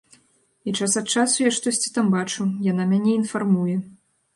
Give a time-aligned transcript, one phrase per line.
[0.69, 3.83] І час ад часу я штосьці там бачу, яна мяне інфармуе.